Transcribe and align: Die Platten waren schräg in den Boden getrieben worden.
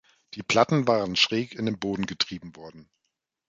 Die 0.33 0.41
Platten 0.41 0.87
waren 0.87 1.15
schräg 1.15 1.53
in 1.53 1.67
den 1.67 1.77
Boden 1.77 2.07
getrieben 2.07 2.55
worden. 2.55 2.89